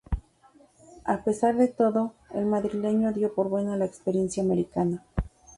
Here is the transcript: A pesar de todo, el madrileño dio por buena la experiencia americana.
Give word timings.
A 1.05 1.23
pesar 1.23 1.55
de 1.57 1.67
todo, 1.67 2.15
el 2.33 2.47
madrileño 2.47 3.11
dio 3.13 3.35
por 3.35 3.49
buena 3.49 3.77
la 3.77 3.85
experiencia 3.85 4.41
americana. 4.41 5.05